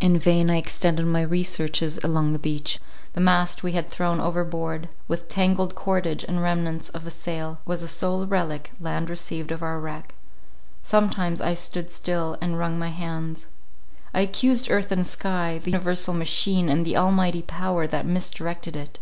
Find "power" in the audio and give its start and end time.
17.42-17.86